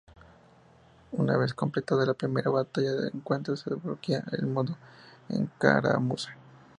Una 1.11 1.37
vez 1.37 1.53
completada 1.53 2.07
la 2.07 2.15
primera 2.15 2.49
batalla 2.49 2.91
de 2.93 3.09
encuentro 3.09 3.55
se 3.55 3.69
desbloquea 3.71 4.23
el 4.31 4.47
modo 4.47 4.75
escaramuza. 5.29 6.31